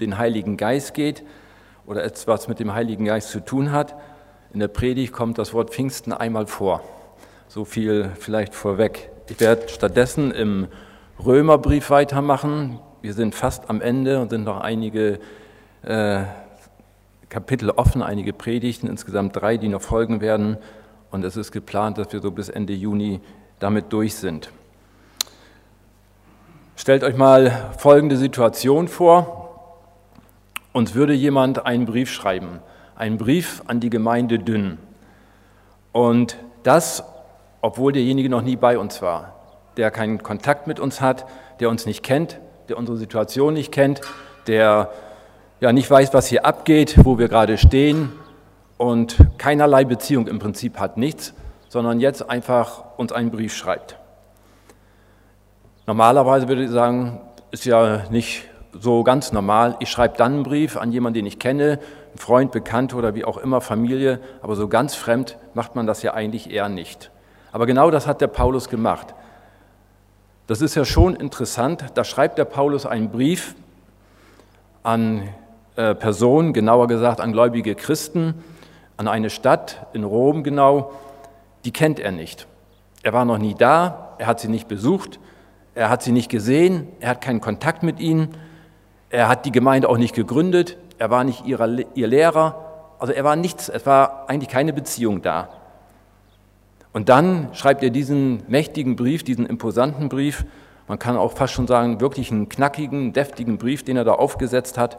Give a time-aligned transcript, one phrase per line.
[0.00, 1.24] den Heiligen Geist geht
[1.86, 3.94] oder etwas mit dem Heiligen Geist zu tun hat.
[4.52, 6.82] In der Predigt kommt das Wort Pfingsten einmal vor.
[7.48, 9.10] So viel vielleicht vorweg.
[9.28, 10.68] Ich werde stattdessen im
[11.24, 12.80] Römerbrief weitermachen.
[13.00, 15.18] Wir sind fast am Ende und sind noch einige
[15.82, 16.22] äh,
[17.28, 20.58] Kapitel offen, einige Predigten, insgesamt drei, die noch folgen werden.
[21.10, 23.20] Und es ist geplant, dass wir so bis Ende Juni
[23.58, 24.50] damit durch sind.
[26.76, 29.41] Stellt euch mal folgende Situation vor.
[30.72, 32.60] Uns würde jemand einen Brief schreiben,
[32.96, 34.78] einen Brief an die Gemeinde Dünn.
[35.92, 37.04] Und das,
[37.60, 39.34] obwohl derjenige noch nie bei uns war,
[39.76, 41.26] der keinen Kontakt mit uns hat,
[41.60, 44.00] der uns nicht kennt, der unsere Situation nicht kennt,
[44.46, 44.90] der
[45.60, 48.10] ja nicht weiß, was hier abgeht, wo wir gerade stehen
[48.78, 51.34] und keinerlei Beziehung im Prinzip hat, nichts,
[51.68, 53.96] sondern jetzt einfach uns einen Brief schreibt.
[55.86, 59.76] Normalerweise würde ich sagen, ist ja nicht so ganz normal.
[59.80, 61.78] Ich schreibe dann einen Brief an jemanden, den ich kenne,
[62.10, 66.02] einen Freund, Bekannte oder wie auch immer, Familie, aber so ganz fremd macht man das
[66.02, 67.10] ja eigentlich eher nicht.
[67.52, 69.14] Aber genau das hat der Paulus gemacht.
[70.46, 71.84] Das ist ja schon interessant.
[71.94, 73.54] Da schreibt der Paulus einen Brief
[74.82, 75.28] an
[75.76, 78.34] äh, Personen, genauer gesagt an gläubige Christen,
[78.96, 80.92] an eine Stadt in Rom genau,
[81.64, 82.46] die kennt er nicht.
[83.02, 85.18] Er war noch nie da, er hat sie nicht besucht,
[85.74, 88.34] er hat sie nicht gesehen, er hat keinen Kontakt mit ihnen,
[89.12, 93.24] er hat die Gemeinde auch nicht gegründet, er war nicht ihrer, ihr Lehrer, also er
[93.24, 95.50] war nichts, es war eigentlich keine Beziehung da.
[96.94, 100.46] Und dann schreibt er diesen mächtigen Brief, diesen imposanten Brief,
[100.88, 104.78] man kann auch fast schon sagen, wirklich einen knackigen, deftigen Brief, den er da aufgesetzt
[104.78, 104.98] hat,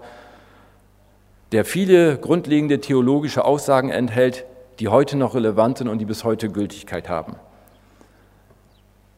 [1.51, 4.45] der viele grundlegende theologische Aussagen enthält,
[4.79, 7.35] die heute noch relevant sind und die bis heute Gültigkeit haben.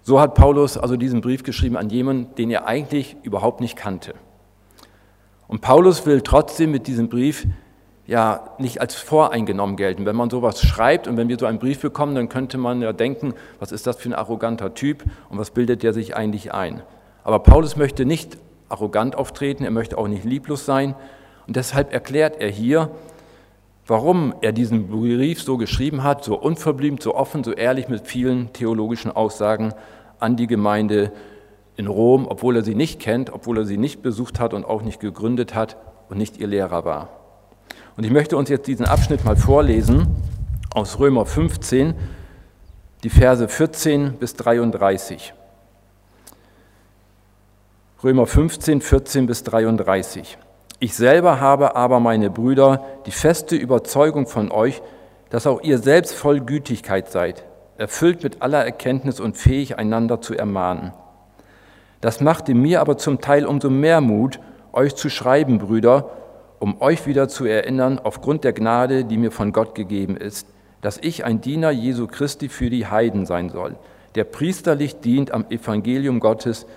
[0.03, 4.13] So hat Paulus also diesen Brief geschrieben an jemanden, den er eigentlich überhaupt nicht kannte.
[5.47, 7.45] Und Paulus will trotzdem mit diesem Brief
[8.07, 10.05] ja nicht als voreingenommen gelten.
[10.05, 12.93] Wenn man sowas schreibt und wenn wir so einen Brief bekommen, dann könnte man ja
[12.93, 16.81] denken, was ist das für ein arroganter Typ und was bildet der sich eigentlich ein?
[17.23, 18.37] Aber Paulus möchte nicht
[18.70, 20.95] arrogant auftreten, er möchte auch nicht lieblos sein,
[21.47, 22.89] und deshalb erklärt er hier,
[23.86, 28.52] warum er diesen Brief so geschrieben hat, so unverblümt, so offen, so ehrlich mit vielen
[28.53, 29.73] theologischen Aussagen
[30.20, 31.11] an die Gemeinde
[31.77, 34.81] in Rom, obwohl er sie nicht kennt, obwohl er sie nicht besucht hat und auch
[34.81, 35.77] nicht gegründet hat
[36.09, 37.09] und nicht ihr Lehrer war.
[37.97, 40.08] Und ich möchte uns jetzt diesen Abschnitt mal vorlesen
[40.73, 41.93] aus Römer 15,
[43.03, 45.33] die Verse 14 bis 33.
[48.03, 50.37] Römer 15, 14 bis 33.
[50.80, 54.81] Ich selber habe aber, meine Brüder, die feste Überzeugung von euch,
[55.30, 57.45] dass auch ihr selbst voll Gütigkeit seid,
[57.77, 60.91] erfüllt mit aller Erkenntnis und fähig, einander zu ermahnen.
[62.05, 64.39] Das machte mir aber zum Teil umso mehr Mut,
[64.73, 66.11] euch zu schreiben, Brüder,
[66.60, 70.48] um euch wieder zu erinnern, aufgrund der Gnade, die mir von Gott gegeben ist,
[70.82, 73.76] dass ich ein Diener Jesu Christi für die Heiden sein soll,
[74.14, 76.67] der priesterlich dient am Evangelium Gottes,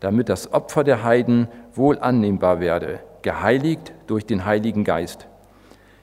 [0.00, 5.26] damit das Opfer der Heiden wohl annehmbar werde geheiligt durch den Heiligen Geist.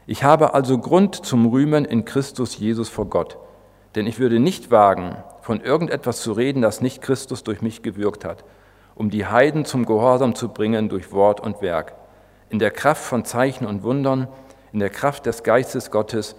[0.06, 3.40] Ich habe also Grund zum Rühmen in Christus Jesus vor Gott,
[3.96, 8.26] denn ich würde nicht wagen, von irgendetwas zu reden, das nicht Christus durch mich gewirkt
[8.26, 8.44] hat,
[8.96, 11.94] um die Heiden zum Gehorsam zu bringen durch Wort und Werk,
[12.50, 14.28] in der Kraft von Zeichen und Wundern,
[14.72, 16.36] in der Kraft des Geistes Gottes,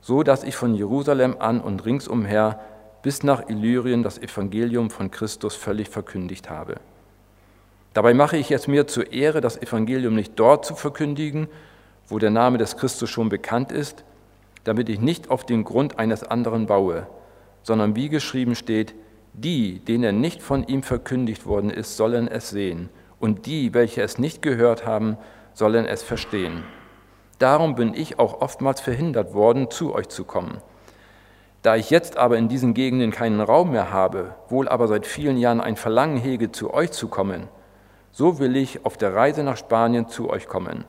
[0.00, 2.60] so dass ich von Jerusalem an und ringsumher
[3.02, 6.76] bis nach Illyrien das Evangelium von Christus völlig verkündigt habe.
[7.94, 11.48] Dabei mache ich es mir zur Ehre, das Evangelium nicht dort zu verkündigen,
[12.06, 14.04] wo der Name des Christus schon bekannt ist,
[14.64, 17.06] damit ich nicht auf den Grund eines anderen baue,
[17.62, 18.94] sondern wie geschrieben steht,
[19.40, 22.88] die, denen nicht von ihm verkündigt worden ist, sollen es sehen,
[23.20, 25.16] und die, welche es nicht gehört haben,
[25.54, 26.62] sollen es verstehen.
[27.38, 30.58] Darum bin ich auch oftmals verhindert worden, zu euch zu kommen.
[31.62, 35.36] Da ich jetzt aber in diesen Gegenden keinen Raum mehr habe, wohl aber seit vielen
[35.36, 37.48] Jahren ein Verlangen hege, zu euch zu kommen,
[38.12, 40.84] so will ich auf der Reise nach Spanien zu euch kommen.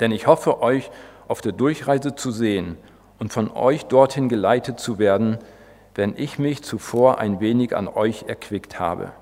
[0.00, 0.90] Denn ich hoffe, euch
[1.28, 2.76] auf der Durchreise zu sehen
[3.18, 5.38] und von euch dorthin geleitet zu werden,
[5.94, 9.12] wenn ich mich zuvor ein wenig an euch erquickt habe.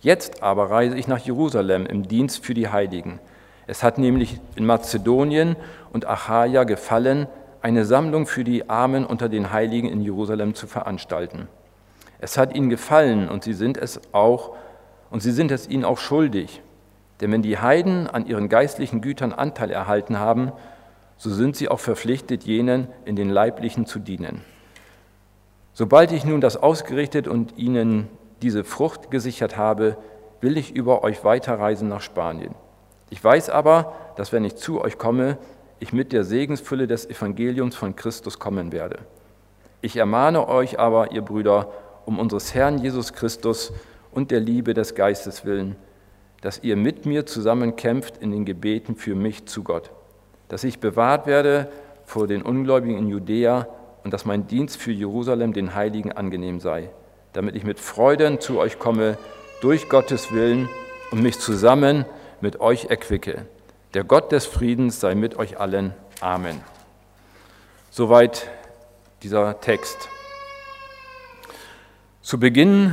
[0.00, 3.20] Jetzt aber reise ich nach Jerusalem im Dienst für die Heiligen.
[3.66, 5.56] Es hat nämlich in Mazedonien
[5.92, 7.26] und Achaia gefallen,
[7.62, 11.48] eine Sammlung für die Armen unter den Heiligen in Jerusalem zu veranstalten.
[12.18, 14.54] Es hat ihnen gefallen und sie sind es auch,
[15.10, 16.60] und sie sind es ihnen auch schuldig.
[17.20, 20.52] Denn wenn die Heiden an ihren geistlichen Gütern Anteil erhalten haben,
[21.16, 24.42] so sind sie auch verpflichtet, jenen in den Leiblichen zu dienen.
[25.74, 28.08] Sobald ich nun das ausgerichtet und ihnen
[28.42, 29.96] diese Frucht gesichert habe,
[30.40, 32.54] will ich über euch weiterreisen nach Spanien.
[33.10, 35.36] Ich weiß aber, dass wenn ich zu euch komme,
[35.80, 39.00] ich mit der Segensfülle des Evangeliums von Christus kommen werde.
[39.80, 41.72] Ich ermahne euch aber, ihr Brüder,
[42.06, 43.72] um unseres Herrn Jesus Christus
[44.12, 45.74] und der Liebe des Geistes willen,
[46.40, 49.90] dass ihr mit mir zusammenkämpft in den Gebeten für mich zu Gott,
[50.48, 51.68] dass ich bewahrt werde
[52.04, 53.66] vor den Ungläubigen in Judäa
[54.04, 56.90] und dass mein Dienst für Jerusalem den Heiligen angenehm sei,
[57.32, 59.16] damit ich mit Freuden zu euch komme,
[59.60, 60.68] durch Gottes Willen
[61.10, 62.04] und mich zusammen
[62.40, 63.46] mit euch erquicke.
[63.94, 65.94] Der Gott des Friedens sei mit euch allen.
[66.20, 66.60] Amen.
[67.90, 68.50] Soweit
[69.22, 70.08] dieser Text.
[72.20, 72.92] Zu Beginn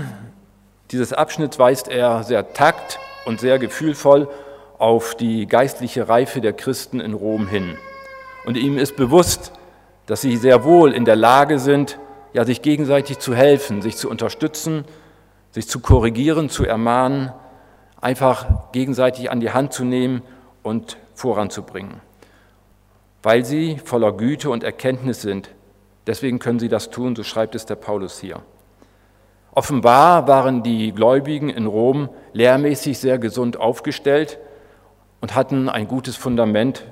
[0.92, 4.30] dieses Abschnitts weist er sehr takt und sehr gefühlvoll
[4.78, 7.78] auf die geistliche Reife der Christen in Rom hin.
[8.46, 9.54] Und ihm ist bewusst,
[10.06, 12.00] dass sie sehr wohl in der Lage sind,
[12.34, 14.86] ja, sich gegenseitig zu helfen, sich zu unterstützen,
[15.52, 17.32] sich zu korrigieren, zu ermahnen,
[18.00, 20.22] einfach gegenseitig an die Hand zu nehmen
[20.64, 22.02] und voranzubringen.
[23.24, 25.52] Weil sie voller Güte und Erkenntnis sind,
[26.08, 28.42] deswegen können sie das tun, so schreibt es der Paulus hier.
[29.54, 34.40] Offenbar waren die Gläubigen in Rom lehrmäßig sehr gesund aufgestellt
[35.20, 36.86] und hatten ein gutes Fundament,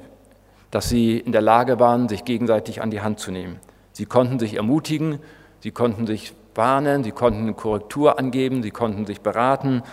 [0.71, 3.60] dass sie in der Lage waren, sich gegenseitig an die Hand zu nehmen.
[3.92, 5.19] Sie konnten sich ermutigen,
[5.62, 9.83] sie konnten sich warnen, sie konnten eine Korrektur angeben, sie konnten sich beraten.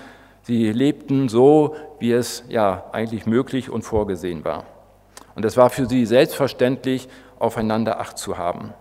[0.43, 4.65] Sie lebten so, wie es ja eigentlich möglich und vorgesehen war.
[5.35, 7.09] Und es war für sie selbstverständlich,
[7.39, 8.73] aufeinander Acht zu haben.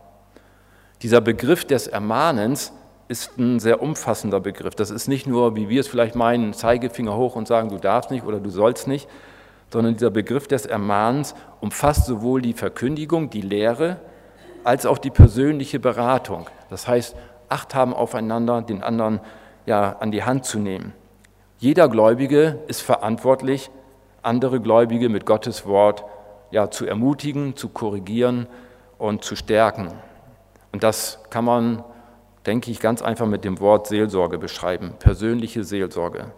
[1.01, 2.71] Dieser Begriff des Ermahnens
[3.07, 4.75] ist ein sehr umfassender Begriff.
[4.75, 8.12] Das ist nicht nur, wie wir es vielleicht meinen, Zeigefinger hoch und sagen, du darfst
[8.12, 9.07] nicht oder du sollst nicht,
[9.71, 13.97] sondern dieser Begriff des Ermahnens umfasst sowohl die Verkündigung, die Lehre,
[14.63, 16.50] als auch die persönliche Beratung.
[16.69, 17.15] Das heißt,
[17.47, 19.19] Acht haben aufeinander, den anderen
[19.67, 20.94] ja an die Hand zu nehmen.
[21.59, 23.69] Jeder Gläubige ist verantwortlich,
[24.23, 26.03] andere Gläubige mit Gottes Wort
[26.50, 28.47] ja zu ermutigen, zu korrigieren
[28.97, 29.94] und zu stärken.
[30.71, 31.83] Und das kann man
[32.45, 36.31] denke ich, ganz einfach mit dem Wort Seelsorge beschreiben, persönliche Seelsorge.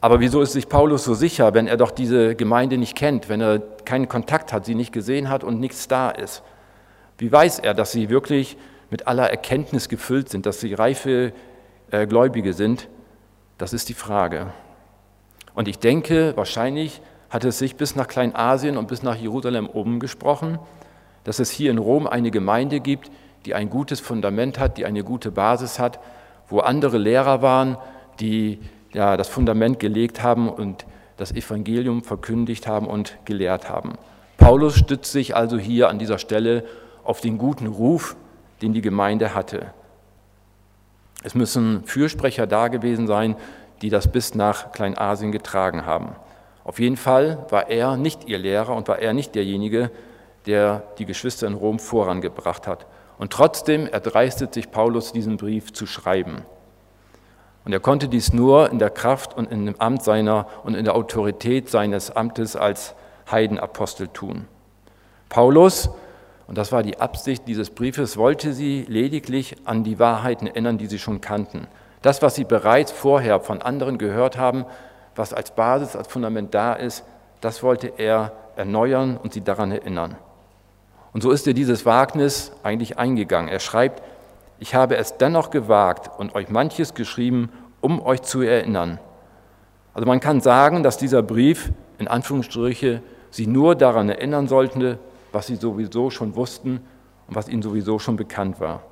[0.00, 3.40] Aber wieso ist sich Paulus so sicher, wenn er doch diese Gemeinde nicht kennt, wenn
[3.40, 6.42] er keinen Kontakt hat, sie nicht gesehen hat und nichts da ist?
[7.18, 8.56] Wie weiß er, dass sie wirklich
[8.90, 11.32] mit aller Erkenntnis gefüllt sind, dass sie reife
[11.90, 12.88] äh, Gläubige sind?
[13.58, 14.52] Das ist die Frage.
[15.54, 19.98] Und ich denke, wahrscheinlich hat es sich bis nach Kleinasien und bis nach Jerusalem oben
[19.98, 20.60] gesprochen,
[21.24, 23.10] dass es hier in Rom eine Gemeinde gibt,
[23.44, 25.98] die ein gutes Fundament hat, die eine gute Basis hat,
[26.48, 27.76] wo andere Lehrer waren,
[28.20, 28.60] die
[28.92, 30.86] ja, das Fundament gelegt haben und
[31.16, 33.94] das Evangelium verkündigt haben und gelehrt haben.
[34.36, 36.64] Paulus stützt sich also hier an dieser Stelle
[37.04, 38.16] auf den guten Ruf,
[38.62, 39.72] den die Gemeinde hatte.
[41.24, 43.36] Es müssen Fürsprecher da gewesen sein,
[43.82, 46.14] die das bis nach Kleinasien getragen haben.
[46.64, 49.90] Auf jeden Fall war er nicht ihr Lehrer und war er nicht derjenige,
[50.46, 52.86] der die Geschwister in Rom vorangebracht hat.
[53.18, 56.42] Und trotzdem erdreistet sich Paulus, diesen Brief zu schreiben.
[57.68, 60.86] Und er konnte dies nur in der Kraft und in dem Amt seiner und in
[60.86, 62.94] der Autorität seines Amtes als
[63.30, 64.48] Heidenapostel tun.
[65.28, 65.90] Paulus,
[66.46, 70.86] und das war die Absicht dieses Briefes, wollte sie lediglich an die Wahrheiten erinnern, die
[70.86, 71.66] sie schon kannten.
[72.00, 74.64] Das, was sie bereits vorher von anderen gehört haben,
[75.14, 77.04] was als Basis, als Fundament da ist,
[77.42, 80.16] das wollte er erneuern und sie daran erinnern.
[81.12, 83.50] Und so ist er dieses Wagnis eigentlich eingegangen.
[83.50, 84.02] Er schreibt,
[84.60, 87.50] ich habe es dennoch gewagt und euch manches geschrieben,
[87.80, 88.98] um euch zu erinnern.
[89.94, 94.98] Also man kann sagen, dass dieser Brief in Anführungsstriche sie nur daran erinnern sollte,
[95.32, 96.80] was sie sowieso schon wussten
[97.26, 98.82] und was ihnen sowieso schon bekannt war.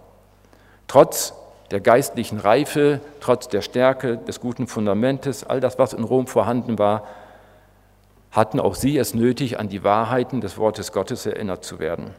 [0.88, 1.34] Trotz
[1.70, 6.78] der geistlichen Reife, trotz der Stärke, des guten Fundamentes, all das, was in Rom vorhanden
[6.78, 7.04] war,
[8.30, 12.14] hatten auch sie es nötig, an die Wahrheiten des Wortes Gottes erinnert zu werden.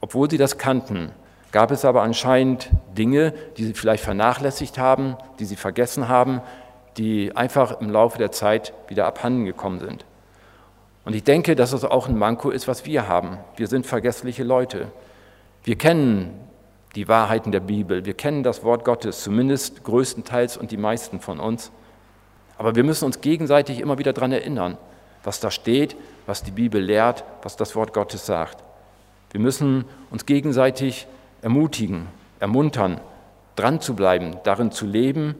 [0.00, 1.10] Obwohl sie das kannten,
[1.52, 6.40] gab es aber anscheinend Dinge, die sie vielleicht vernachlässigt haben, die sie vergessen haben,
[6.96, 10.04] die einfach im Laufe der Zeit wieder abhanden gekommen sind.
[11.04, 13.38] Und ich denke, dass es auch ein Manko ist, was wir haben.
[13.56, 14.86] Wir sind vergessliche Leute.
[15.64, 16.30] Wir kennen
[16.94, 21.40] die Wahrheiten der Bibel, wir kennen das Wort Gottes, zumindest größtenteils und die meisten von
[21.40, 21.70] uns.
[22.58, 24.76] Aber wir müssen uns gegenseitig immer wieder daran erinnern,
[25.24, 28.62] was da steht, was die Bibel lehrt, was das Wort Gottes sagt.
[29.30, 31.06] Wir müssen uns gegenseitig
[31.42, 32.06] ermutigen,
[32.40, 33.00] ermuntern,
[33.56, 35.34] dran zu bleiben, darin zu leben,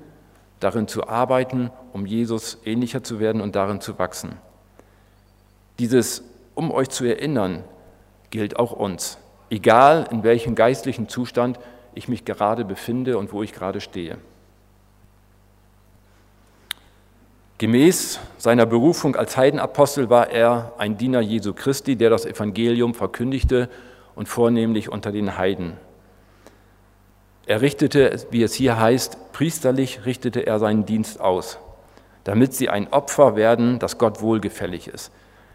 [0.61, 4.37] darin zu arbeiten, um Jesus ähnlicher zu werden und darin zu wachsen.
[5.79, 6.23] Dieses,
[6.55, 7.65] um euch zu erinnern,
[8.31, 9.19] gilt auch uns,
[9.51, 11.59] egal in welchem geistlichen Zustand
[11.95, 14.19] ich mich gerade befinde und wo ich gerade stehe.
[17.59, 23.69] Gemäß seiner Berufung als Heidenapostel war er ein Diener Jesu Christi, der das Evangelium verkündigte
[24.17, 25.77] und vornehmlich unter den Heiden.
[27.53, 31.59] Er richtete, wie es hier heißt, priesterlich richtete er seinen Dienst aus,
[32.25, 35.13] damit sie ein Opfer werden, das Gott wohlgefällig ist.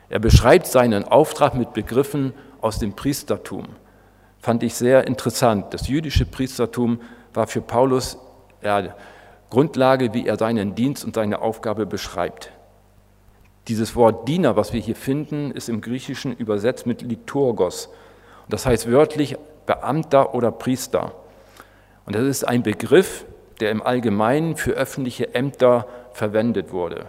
[0.07, 3.65] Er beschreibt seinen Auftrag mit Begriffen aus dem Priestertum.
[4.39, 5.73] Fand ich sehr interessant.
[5.73, 7.01] Das jüdische Priestertum
[7.33, 8.19] war für Paulus
[8.61, 8.95] ja,
[9.49, 12.51] Grundlage, wie er seinen Dienst und seine Aufgabe beschreibt.
[13.67, 17.89] Dieses Wort Diener, was wir hier finden, ist im Griechischen übersetzt mit Liturgos.
[18.49, 19.35] Das heißt wörtlich
[19.65, 21.13] Beamter oder Priester.
[22.07, 23.25] Und das ist ein Begriff,
[23.59, 27.07] der im Allgemeinen für öffentliche Ämter verwendet wurde.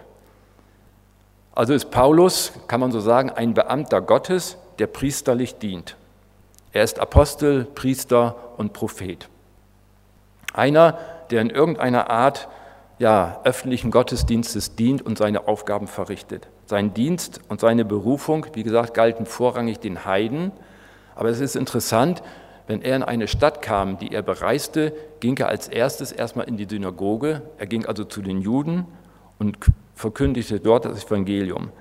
[1.55, 5.95] Also ist Paulus, kann man so sagen, ein Beamter Gottes, der priesterlich dient.
[6.73, 9.29] Er ist Apostel, Priester und Prophet.
[10.53, 10.97] Einer,
[11.31, 12.49] der in irgendeiner Art
[12.97, 16.49] ja, öffentlichen Gottesdienstes dient und seine Aufgaben verrichtet.
[16.65, 20.51] Sein Dienst und seine Berufung, wie gesagt, galten vorrangig den Heiden.
[21.15, 22.21] Aber es ist interessant,
[22.69, 26.55] wenn er in eine Stadt kam, die er bereiste, ging er als erstes erstmal in
[26.55, 27.41] die Synagoge.
[27.57, 28.85] Er ging also zu den Juden
[29.39, 29.57] und
[29.95, 31.71] verkündigte dort das Evangelium.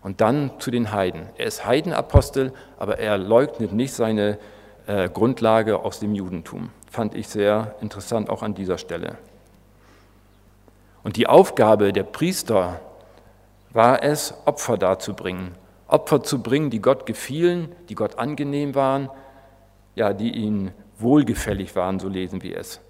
[0.00, 1.22] Und dann zu den Heiden.
[1.38, 4.38] Er ist Heidenapostel, aber er leugnet nicht seine
[4.86, 6.70] äh, Grundlage aus dem Judentum.
[6.88, 9.18] Fand ich sehr interessant auch an dieser Stelle.
[11.02, 12.78] Und die Aufgabe der Priester
[13.72, 15.56] war es, Opfer darzubringen.
[15.88, 19.10] Opfer zu bringen, die Gott gefielen, die Gott angenehm waren,
[19.98, 22.80] ja, die ihnen wohlgefällig waren, so lesen wir es.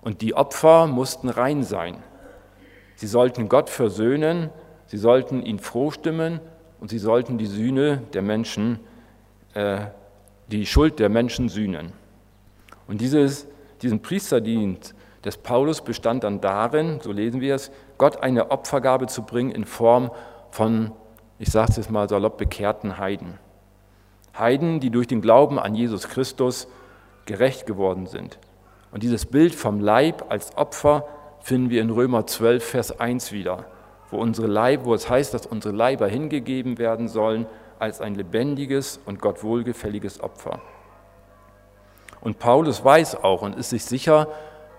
[0.00, 2.02] Und die Opfer mussten rein sein.
[2.96, 4.48] Sie sollten Gott versöhnen,
[4.86, 6.40] sie sollten ihn frohstimmen
[6.80, 8.80] und sie sollten die Sühne der Menschen,
[9.52, 9.80] äh,
[10.48, 11.92] die Schuld der Menschen sühnen.
[12.86, 13.46] Und dieses,
[13.82, 19.22] diesen Priesterdienst des Paulus bestand dann darin, so lesen wir es, Gott eine Opfergabe zu
[19.22, 20.10] bringen in Form
[20.50, 20.92] von,
[21.38, 23.38] ich sage es jetzt mal salopp, bekehrten Heiden.
[24.38, 26.68] Heiden, die durch den Glauben an Jesus Christus
[27.26, 28.38] gerecht geworden sind.
[28.92, 31.06] Und dieses Bild vom Leib als Opfer
[31.40, 33.66] finden wir in Römer 12, Vers 1 wieder,
[34.10, 37.46] wo, unsere Leib, wo es heißt, dass unsere Leiber hingegeben werden sollen
[37.78, 40.60] als ein lebendiges und Gott wohlgefälliges Opfer.
[42.20, 44.28] Und Paulus weiß auch und ist sich sicher,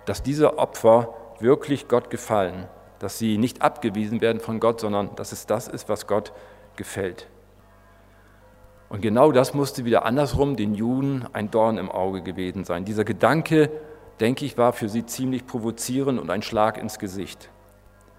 [0.05, 2.67] dass diese Opfer wirklich Gott gefallen,
[2.99, 6.31] dass sie nicht abgewiesen werden von Gott, sondern dass es das ist, was Gott
[6.75, 7.27] gefällt.
[8.89, 12.85] Und genau das musste wieder andersrum den Juden ein Dorn im Auge gewesen sein.
[12.85, 13.71] Dieser Gedanke,
[14.19, 17.49] denke ich, war für sie ziemlich provozierend und ein Schlag ins Gesicht.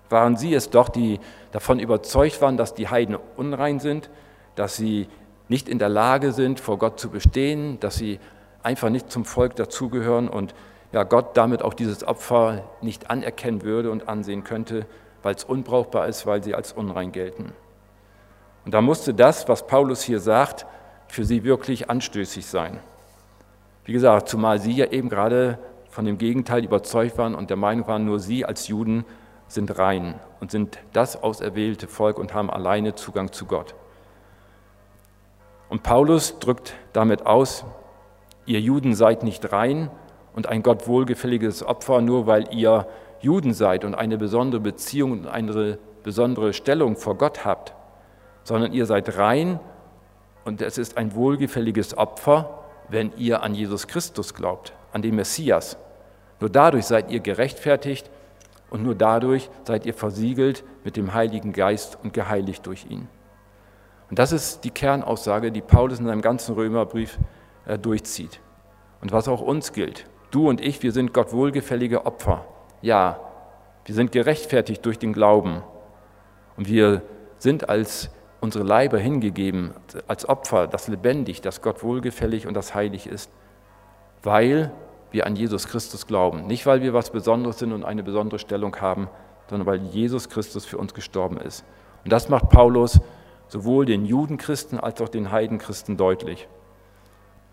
[0.08, 1.20] Waren sie es doch, die
[1.52, 4.10] davon überzeugt waren, dass die Heiden unrein sind,
[4.54, 5.08] dass sie
[5.48, 8.18] nicht in der Lage sind, vor Gott zu bestehen, dass sie
[8.62, 10.54] einfach nicht zum Volk dazugehören und
[10.92, 14.86] ja, Gott damit auch dieses Opfer nicht anerkennen würde und ansehen könnte,
[15.22, 17.52] weil es unbrauchbar ist, weil sie als unrein gelten.
[18.66, 20.66] Und da musste das, was Paulus hier sagt,
[21.06, 22.80] für sie wirklich anstößig sein.
[23.84, 27.86] Wie gesagt, zumal sie ja eben gerade von dem Gegenteil überzeugt waren und der Meinung
[27.86, 29.04] waren, nur sie als Juden
[29.46, 33.76] sind rein und sind das auserwählte Volk und haben alleine Zugang zu Gott.
[35.68, 37.64] Und Paulus drückt damit aus,
[38.46, 39.92] ihr Juden seid nicht rein
[40.34, 42.88] und ein Gott wohlgefälliges Opfer, nur weil ihr
[43.20, 47.75] Juden seid und eine besondere Beziehung und eine besondere Stellung vor Gott habt
[48.46, 49.58] sondern ihr seid rein
[50.44, 55.76] und es ist ein wohlgefälliges Opfer, wenn ihr an Jesus Christus glaubt, an den Messias.
[56.38, 58.08] Nur dadurch seid ihr gerechtfertigt
[58.70, 63.08] und nur dadurch seid ihr versiegelt mit dem Heiligen Geist und geheiligt durch ihn.
[64.10, 67.18] Und das ist die Kernaussage, die Paulus in seinem ganzen Römerbrief
[67.66, 68.40] äh, durchzieht.
[69.00, 70.06] Und was auch uns gilt.
[70.30, 72.44] Du und ich, wir sind Gott wohlgefällige Opfer.
[72.80, 73.18] Ja,
[73.84, 75.64] wir sind gerechtfertigt durch den Glauben.
[76.56, 77.02] Und wir
[77.38, 79.72] sind als unsere Leiber hingegeben
[80.06, 83.30] als Opfer, das lebendig, das Gott wohlgefällig und das heilig ist,
[84.22, 84.72] weil
[85.10, 86.46] wir an Jesus Christus glauben.
[86.46, 89.08] Nicht, weil wir was Besonderes sind und eine besondere Stellung haben,
[89.48, 91.64] sondern weil Jesus Christus für uns gestorben ist.
[92.04, 93.00] Und das macht Paulus
[93.48, 96.48] sowohl den Judenchristen als auch den Heidenchristen deutlich.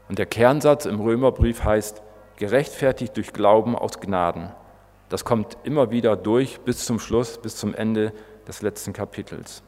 [0.10, 2.02] Und der Kernsatz im Römerbrief heißt,
[2.36, 4.52] gerechtfertigt durch Glauben aus Gnaden.
[5.10, 8.12] Das kommt immer wieder durch bis zum Schluss, bis zum Ende
[8.48, 9.64] des letzten Kapitels.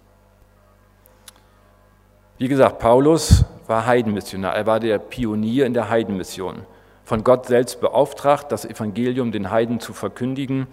[2.38, 4.56] Wie gesagt, Paulus war Heidenmissionar.
[4.56, 6.64] Er war der Pionier in der Heidenmission.
[7.06, 10.68] Von Gott selbst beauftragt, das Evangelium den Heiden zu verkündigen.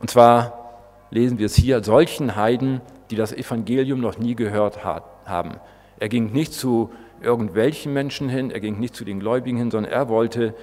[0.00, 0.78] Und zwar
[1.10, 5.60] lesen wir es hier, solchen Heiden, die das Evangelium noch nie gehört haben.
[5.98, 9.92] Er ging nicht zu irgendwelchen Menschen hin, er ging nicht zu den Gläubigen hin, sondern
[9.92, 10.54] er wollte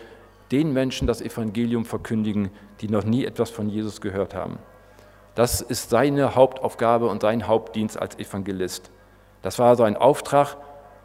[0.52, 2.50] den Menschen das Evangelium verkündigen,
[2.82, 4.58] die noch nie etwas von Jesus gehört haben.
[5.36, 8.90] Das ist seine Hauptaufgabe und sein Hauptdienst als Evangelist.
[9.44, 10.58] Das war sein Auftrag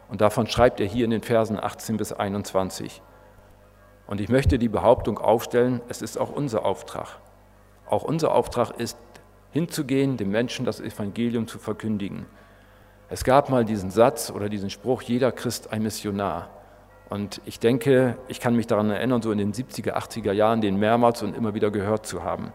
[0.09, 3.03] und davon schreibt er hier in den Versen 18 bis 21.
[4.07, 7.19] Und ich möchte die Behauptung aufstellen, es ist auch unser Auftrag.
[7.85, 8.97] Auch unser Auftrag ist,
[9.51, 12.25] hinzugehen, dem Menschen das Evangelium zu verkündigen.
[13.09, 16.49] Es gab mal diesen Satz oder diesen Spruch, jeder Christ ein Missionar.
[17.09, 20.77] Und ich denke, ich kann mich daran erinnern, so in den 70er, 80er Jahren den
[20.77, 22.53] mehrmals und immer wieder gehört zu haben.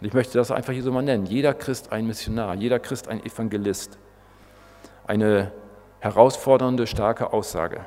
[0.00, 1.26] Und ich möchte das einfach hier so mal nennen.
[1.26, 3.98] Jeder Christ ein Missionar, jeder Christ ein Evangelist.
[5.06, 5.52] Eine
[6.00, 7.80] herausfordernde, starke Aussage.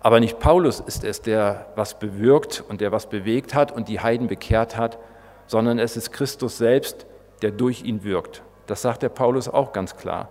[0.00, 4.00] Aber nicht Paulus ist es, der was bewirkt und der was bewegt hat und die
[4.00, 4.98] Heiden bekehrt hat,
[5.46, 7.06] sondern es ist Christus selbst,
[7.40, 8.42] der durch ihn wirkt.
[8.66, 10.28] Das sagt der Paulus auch ganz klar.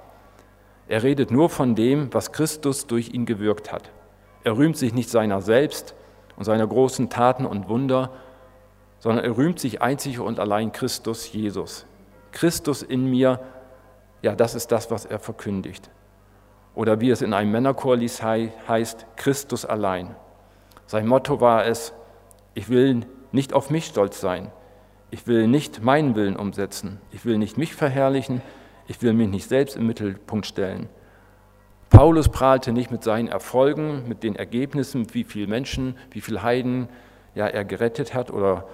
[0.87, 3.89] Er redet nur von dem, was Christus durch ihn gewirkt hat.
[4.43, 5.95] Er rühmt sich nicht seiner selbst
[6.35, 8.11] und seiner großen Taten und Wunder,
[8.99, 11.85] sondern er rühmt sich einzig und allein Christus Jesus.
[12.31, 13.39] Christus in mir,
[14.23, 15.91] ja, das ist das, was er verkündigt.
[16.75, 20.15] Oder wie es in einem Männerchorlied heißt, Christus allein.
[20.87, 21.93] Sein Motto war es,
[22.55, 24.51] ich will nicht auf mich stolz sein,
[25.11, 28.41] ich will nicht meinen Willen umsetzen, ich will nicht mich verherrlichen,
[28.87, 30.87] ich will mich nicht selbst im Mittelpunkt stellen.
[31.89, 36.87] Paulus prahlte nicht mit seinen Erfolgen, mit den Ergebnissen, wie viele Menschen, wie viele Heiden
[37.35, 38.67] ja, er gerettet hat oder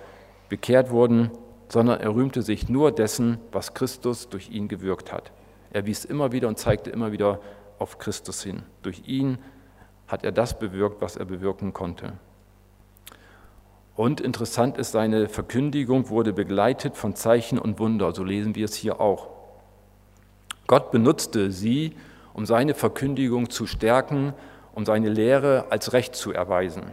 [0.48, 1.32] bekehrt wurden,
[1.70, 5.32] sondern er rühmte sich nur dessen, was Christus durch ihn gewirkt hat.
[5.72, 7.40] Er wies immer wieder und zeigte immer wieder
[7.78, 8.64] auf Christus hin.
[8.82, 9.38] Durch ihn
[10.08, 12.14] hat er das bewirkt, was er bewirken konnte.
[13.96, 18.76] Und interessant ist, seine Verkündigung wurde begleitet von Zeichen und Wunder, so lesen wir es
[18.76, 19.28] hier auch.
[20.68, 21.96] Gott benutzte sie,
[22.34, 24.34] um seine Verkündigung zu stärken,
[24.74, 26.84] um seine Lehre als Recht zu erweisen.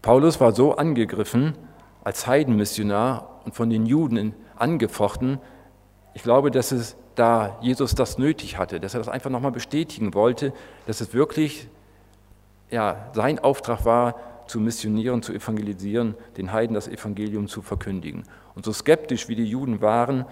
[0.00, 1.54] Paulus war so angegriffen
[2.02, 5.38] als Heidenmissionar und von den Juden angefochten.
[6.14, 10.14] Ich glaube, dass es da Jesus das nötig hatte, dass er das einfach nochmal bestätigen
[10.14, 10.52] wollte,
[10.86, 11.68] dass es wirklich
[12.70, 14.14] ja, sein Auftrag war,
[14.46, 18.24] zu missionieren, zu evangelisieren, den Heiden das Evangelium zu verkündigen.
[18.54, 20.24] Und so skeptisch wie die Juden waren,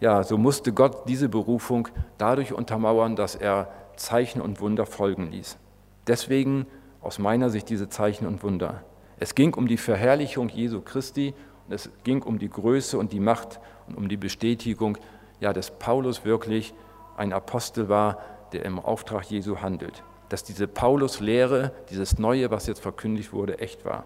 [0.00, 5.58] ja, so musste Gott diese Berufung dadurch untermauern, dass er Zeichen und Wunder folgen ließ.
[6.06, 6.66] Deswegen
[7.02, 8.82] aus meiner Sicht diese Zeichen und Wunder.
[9.18, 11.34] Es ging um die Verherrlichung Jesu Christi
[11.66, 14.96] und es ging um die Größe und die Macht und um die Bestätigung
[15.40, 16.74] ja, dass Paulus wirklich
[17.16, 18.18] ein Apostel war,
[18.52, 20.02] der im Auftrag Jesu handelt.
[20.28, 24.04] Dass diese Paulus-Lehre, dieses Neue, was jetzt verkündigt wurde, echt war.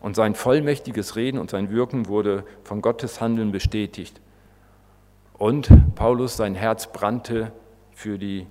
[0.00, 4.20] Und sein vollmächtiges Reden und sein Wirken wurde von Gottes Handeln bestätigt.
[5.36, 7.52] Und Paulus, sein Herz brannte
[7.92, 8.46] für die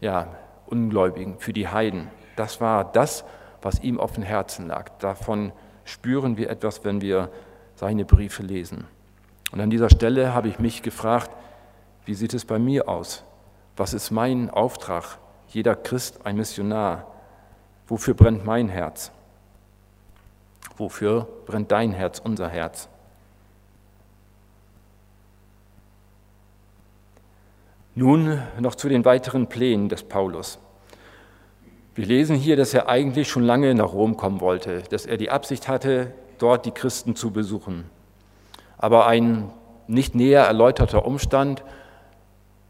[0.00, 0.28] ja,
[0.66, 2.08] Ungläubigen, für die Heiden.
[2.36, 3.24] Das war das,
[3.62, 4.90] was ihm auf dem Herzen lag.
[4.98, 5.52] Davon
[5.84, 7.30] spüren wir etwas, wenn wir
[7.74, 8.86] seine Briefe lesen.
[9.50, 11.30] Und an dieser Stelle habe ich mich gefragt,
[12.04, 13.24] wie sieht es bei mir aus?
[13.76, 15.18] Was ist mein Auftrag?
[15.48, 17.06] Jeder Christ ein Missionar.
[17.86, 19.10] Wofür brennt mein Herz?
[20.76, 22.88] Wofür brennt dein Herz, unser Herz?
[27.94, 30.58] Nun noch zu den weiteren Plänen des Paulus.
[31.94, 35.30] Wir lesen hier, dass er eigentlich schon lange nach Rom kommen wollte, dass er die
[35.30, 37.90] Absicht hatte, dort die Christen zu besuchen.
[38.78, 39.50] Aber ein
[39.86, 41.64] nicht näher erläuterter Umstand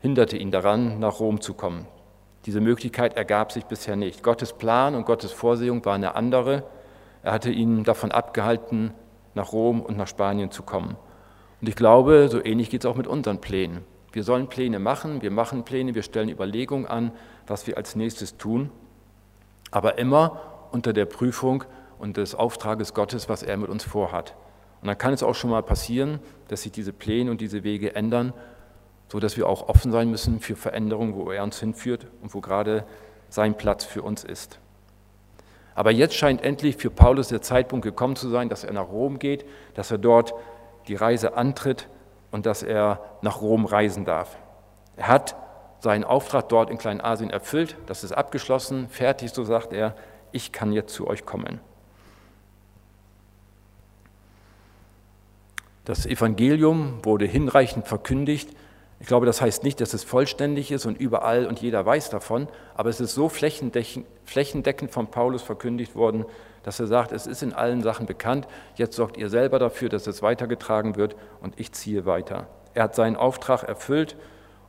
[0.00, 1.86] hinderte ihn daran, nach Rom zu kommen.
[2.46, 4.22] Diese Möglichkeit ergab sich bisher nicht.
[4.22, 6.64] Gottes Plan und Gottes Vorsehung war eine andere.
[7.22, 8.94] Er hatte ihn davon abgehalten,
[9.34, 10.96] nach Rom und nach Spanien zu kommen.
[11.60, 13.84] Und ich glaube, so ähnlich geht es auch mit unseren Plänen.
[14.12, 17.12] Wir sollen Pläne machen, wir machen Pläne, wir stellen Überlegungen an,
[17.46, 18.70] was wir als nächstes tun,
[19.70, 20.40] aber immer
[20.72, 21.64] unter der Prüfung
[21.98, 24.34] und des Auftrages Gottes, was er mit uns vorhat.
[24.80, 27.94] Und dann kann es auch schon mal passieren, dass sich diese Pläne und diese Wege
[27.94, 28.32] ändern,
[29.10, 32.84] sodass wir auch offen sein müssen für Veränderungen, wo er uns hinführt und wo gerade
[33.28, 34.58] sein Platz für uns ist.
[35.74, 39.18] Aber jetzt scheint endlich für Paulus der Zeitpunkt gekommen zu sein, dass er nach Rom
[39.18, 40.34] geht, dass er dort
[40.88, 41.88] die Reise antritt
[42.30, 44.36] und dass er nach Rom reisen darf.
[44.96, 45.36] Er hat
[45.80, 49.94] seinen Auftrag dort in Kleinasien erfüllt, das ist abgeschlossen, fertig, so sagt er,
[50.32, 51.60] ich kann jetzt zu euch kommen.
[55.88, 58.50] Das Evangelium wurde hinreichend verkündigt.
[59.00, 62.46] Ich glaube, das heißt nicht, dass es vollständig ist und überall und jeder weiß davon,
[62.74, 66.26] aber es ist so flächendeckend von Paulus verkündigt worden,
[66.62, 70.06] dass er sagt, es ist in allen Sachen bekannt, jetzt sorgt ihr selber dafür, dass
[70.06, 72.48] es weitergetragen wird und ich ziehe weiter.
[72.74, 74.14] Er hat seinen Auftrag erfüllt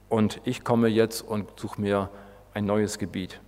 [0.08, 2.10] und ich komme jetzt und suche mir
[2.54, 3.42] ein neues Gebiet.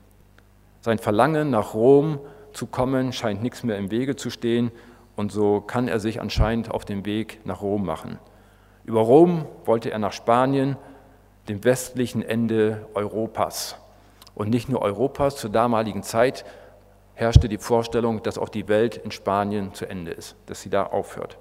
[0.81, 2.19] Sein Verlangen nach Rom
[2.51, 4.73] zu kommen scheint nichts mehr im Wege zu stehen
[5.15, 8.19] und so kann er sich anscheinend auf den Weg nach Rom machen.
[8.83, 10.77] Über Rom wollte er nach Spanien,
[11.49, 13.75] dem westlichen Ende Europas.
[14.35, 16.45] Und nicht nur Europas, zur damaligen Zeit
[17.13, 20.83] herrschte die Vorstellung, dass auch die Welt in Spanien zu Ende ist, dass sie da
[20.83, 21.37] aufhört.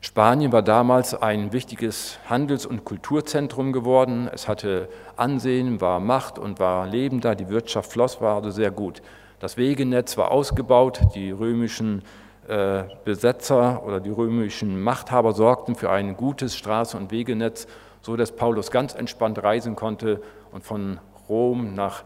[0.00, 4.28] Spanien war damals ein wichtiges Handels- und Kulturzentrum geworden.
[4.30, 7.34] Es hatte Ansehen, war Macht und war Leben da.
[7.34, 9.00] Die Wirtschaft floss, war also sehr gut.
[9.40, 11.00] Das Wegenetz war ausgebaut.
[11.14, 12.02] Die römischen
[12.48, 17.66] äh, Besetzer oder die römischen Machthaber sorgten für ein gutes Straßen- und Wegenetz,
[18.02, 22.04] so dass Paulus ganz entspannt reisen konnte und von Rom nach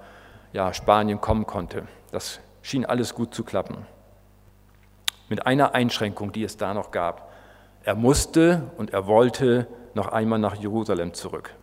[0.53, 1.85] ja, Spanien kommen konnte.
[2.13, 3.87] Das schien alles gut zu klappen.
[5.29, 7.33] Mit einer Einschränkung, die es da noch gab.
[7.83, 11.55] Er musste und er wollte noch einmal nach Jerusalem zurück.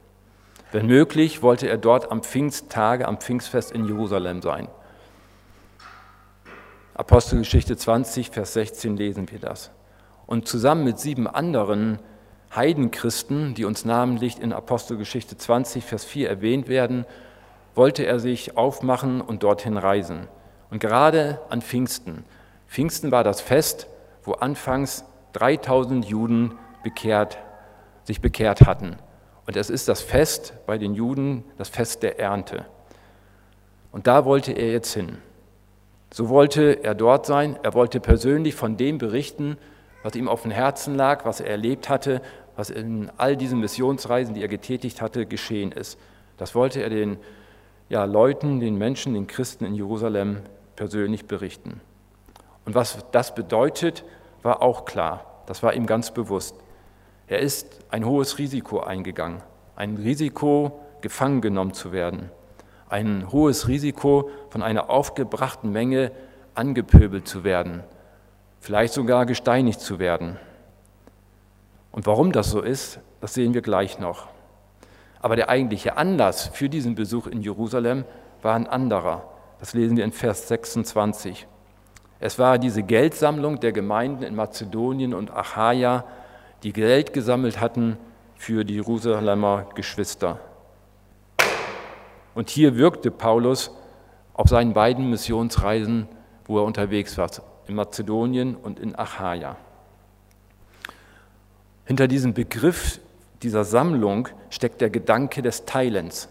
[0.71, 4.67] Wenn möglich, wollte er dort am Pfingsttage, am Pfingstfest in Jerusalem sein.
[6.95, 9.69] Apostelgeschichte 20, Vers 16 lesen wir das.
[10.27, 11.99] Und zusammen mit sieben anderen
[12.55, 17.05] Heidenchristen, die uns namentlich in Apostelgeschichte 20, Vers 4 erwähnt werden,
[17.75, 20.29] wollte er sich aufmachen und dorthin reisen.
[20.71, 22.23] Und gerade an Pfingsten.
[22.65, 23.87] Pfingsten war das Fest,
[24.23, 25.03] wo anfangs
[25.33, 27.37] 3000 Juden bekehrt,
[28.05, 28.95] sich bekehrt hatten.
[29.45, 32.65] Und es ist das Fest bei den Juden, das Fest der Ernte.
[33.91, 35.17] Und da wollte er jetzt hin.
[36.15, 37.59] So wollte er dort sein.
[37.61, 39.57] Er wollte persönlich von dem berichten,
[40.01, 42.21] was ihm auf dem Herzen lag, was er erlebt hatte,
[42.55, 45.99] was in all diesen Missionsreisen, die er getätigt hatte, geschehen ist.
[46.37, 47.17] Das wollte er den
[47.89, 50.37] ja, Leuten, den Menschen, den Christen in Jerusalem
[50.77, 51.81] persönlich berichten.
[52.63, 54.05] Und was das bedeutet,
[54.41, 55.43] war auch klar.
[55.47, 56.55] Das war ihm ganz bewusst.
[57.27, 59.41] Er ist ein hohes Risiko eingegangen,
[59.75, 62.31] ein Risiko, gefangen genommen zu werden,
[62.89, 66.11] ein hohes Risiko, von einer aufgebrachten Menge
[66.53, 67.83] angepöbelt zu werden,
[68.59, 70.37] vielleicht sogar gesteinigt zu werden.
[71.91, 74.27] Und warum das so ist, das sehen wir gleich noch.
[75.19, 78.05] Aber der eigentliche Anlass für diesen Besuch in Jerusalem
[78.41, 79.23] war ein anderer.
[79.59, 81.47] Das lesen wir in Vers 26.
[82.19, 86.05] Es war diese Geldsammlung der Gemeinden in Mazedonien und Achaia,
[86.63, 87.97] die Geld gesammelt hatten
[88.35, 90.39] für die Jerusalemer Geschwister.
[92.35, 93.71] Und hier wirkte Paulus
[94.33, 96.07] auf seinen beiden Missionsreisen,
[96.45, 97.31] wo er unterwegs war,
[97.67, 99.55] in Mazedonien und in Achaia.
[101.85, 102.99] Hinter diesem Begriff
[103.41, 106.29] dieser Sammlung steckt der Gedanke des Teilens.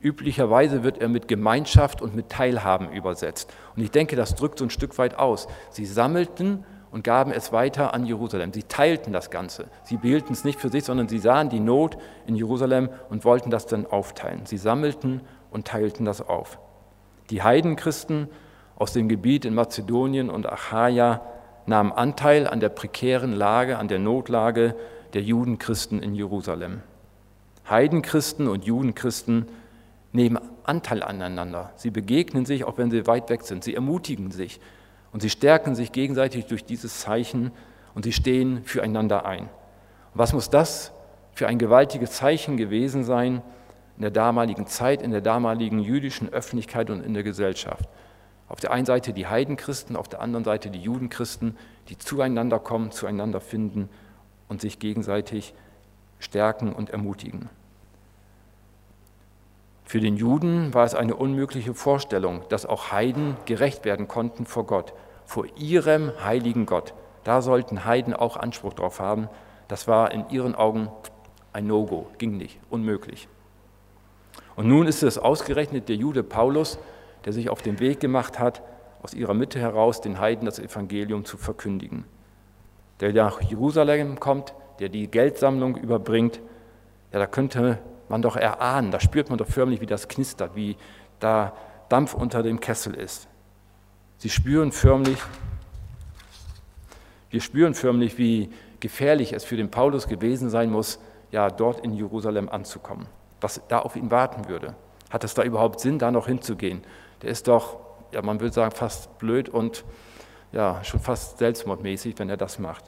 [0.00, 3.52] Üblicherweise wird er mit Gemeinschaft und mit Teilhaben übersetzt.
[3.74, 5.48] Und ich denke, das drückt so ein Stück weit aus.
[5.70, 8.52] Sie sammelten und gaben es weiter an Jerusalem.
[8.52, 9.66] Sie teilten das Ganze.
[9.84, 13.50] Sie behielten es nicht für sich, sondern sie sahen die Not in Jerusalem und wollten
[13.50, 14.46] das dann aufteilen.
[14.46, 15.20] Sie sammelten
[15.50, 16.58] und teilten das auf.
[17.30, 18.28] Die Heidenchristen
[18.76, 21.22] aus dem Gebiet in Mazedonien und Achaia
[21.66, 24.74] nahmen Anteil an der prekären Lage, an der Notlage
[25.12, 26.82] der Judenchristen in Jerusalem.
[27.68, 29.46] Heidenchristen und Judenchristen
[30.12, 31.72] nehmen Anteil aneinander.
[31.76, 33.64] Sie begegnen sich, auch wenn sie weit weg sind.
[33.64, 34.60] Sie ermutigen sich
[35.12, 37.52] und sie stärken sich gegenseitig durch dieses Zeichen
[37.94, 39.42] und sie stehen füreinander ein.
[39.42, 39.50] Und
[40.14, 40.92] was muss das
[41.32, 43.42] für ein gewaltiges Zeichen gewesen sein
[43.96, 47.88] in der damaligen Zeit, in der damaligen jüdischen Öffentlichkeit und in der Gesellschaft?
[48.48, 51.56] Auf der einen Seite die Heidenchristen, auf der anderen Seite die Judenchristen,
[51.88, 53.88] die zueinander kommen, zueinander finden
[54.48, 55.54] und sich gegenseitig
[56.18, 57.50] stärken und ermutigen.
[59.88, 64.66] Für den Juden war es eine unmögliche Vorstellung, dass auch Heiden gerecht werden konnten vor
[64.66, 64.92] Gott,
[65.24, 66.92] vor ihrem heiligen Gott.
[67.24, 69.30] Da sollten Heiden auch Anspruch drauf haben.
[69.66, 70.90] Das war in ihren Augen
[71.54, 73.28] ein No-Go, ging nicht, unmöglich.
[74.56, 76.78] Und nun ist es ausgerechnet der Jude Paulus,
[77.24, 78.60] der sich auf den Weg gemacht hat,
[79.02, 82.04] aus ihrer Mitte heraus den Heiden das Evangelium zu verkündigen.
[83.00, 86.42] Der nach Jerusalem kommt, der die Geldsammlung überbringt,
[87.10, 87.78] ja, da könnte
[88.10, 90.76] man doch erahnen, da spürt man doch förmlich, wie das knistert, wie
[91.20, 91.52] da
[91.88, 93.28] Dampf unter dem Kessel ist.
[94.18, 95.18] Sie spüren förmlich,
[97.30, 100.98] wir spüren förmlich, wie gefährlich es für den Paulus gewesen sein muss,
[101.30, 103.06] ja, dort in Jerusalem anzukommen,
[103.40, 104.74] was da auf ihn warten würde.
[105.10, 106.82] Hat es da überhaupt Sinn, da noch hinzugehen?
[107.22, 107.78] Der ist doch,
[108.12, 109.84] ja, man würde sagen, fast blöd und
[110.52, 112.84] ja, schon fast selbstmordmäßig, wenn er das macht.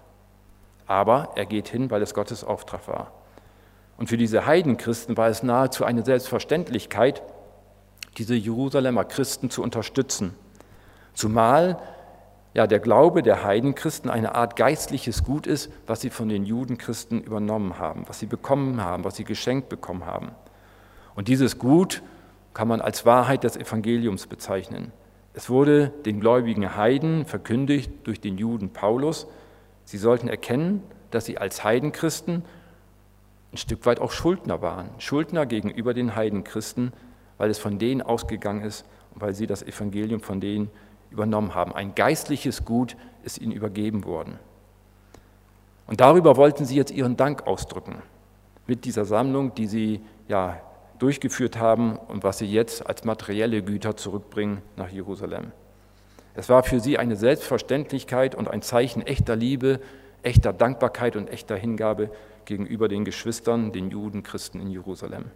[0.87, 3.13] Aber er geht hin, weil es Gottes Auftrag war.
[4.01, 7.23] Und für diese Heidenchristen war es nahezu eine Selbstverständlichkeit,
[8.17, 10.35] diese Jerusalemer Christen zu unterstützen.
[11.13, 11.79] Zumal
[12.55, 17.21] ja der Glaube der Heidenchristen eine Art geistliches Gut ist, was sie von den Judenchristen
[17.23, 20.31] übernommen haben, was sie bekommen haben, was sie geschenkt bekommen haben.
[21.15, 22.03] Und dieses Gut
[22.55, 24.93] kann man als Wahrheit des Evangeliums bezeichnen.
[25.35, 29.27] Es wurde den gläubigen Heiden verkündigt durch den Juden Paulus,
[29.85, 32.45] sie sollten erkennen, dass sie als Heidenchristen
[33.53, 34.89] ein Stück weit auch Schuldner waren.
[34.99, 36.93] Schuldner gegenüber den Heidenchristen,
[37.39, 38.85] weil es von denen ausgegangen ist
[39.15, 40.71] und weil sie das Evangelium von denen
[41.11, 41.75] übernommen haben.
[41.75, 44.39] Ein geistliches Gut ist ihnen übergeben worden.
[45.87, 48.03] Und darüber wollten sie jetzt ihren Dank ausdrücken
[48.67, 50.61] mit dieser Sammlung, die sie ja
[51.01, 55.51] durchgeführt haben und was sie jetzt als materielle Güter zurückbringen nach Jerusalem.
[56.35, 59.81] Es war für sie eine Selbstverständlichkeit und ein Zeichen echter Liebe,
[60.23, 62.11] echter Dankbarkeit und echter Hingabe
[62.51, 65.27] gegenüber den Geschwistern, den Judenchristen in Jerusalem.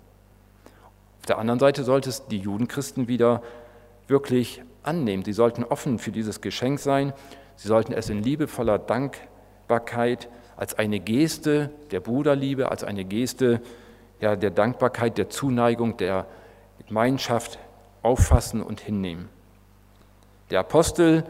[1.21, 3.41] Auf der anderen Seite sollte es die Judenchristen wieder
[4.09, 5.25] wirklich annehmen.
[5.25, 7.13] Sie sollten offen für dieses Geschenk sein.
[7.55, 13.63] Sie sollten es in liebevoller Dankbarkeit als eine Geste der Bruderliebe, als eine Geste
[14.21, 16.27] ja, der Dankbarkeit, der Zuneigung, der
[16.89, 17.61] Gemeinschaft
[18.03, 19.29] auffassen und hinnehmen.
[20.51, 21.23] Der Apostel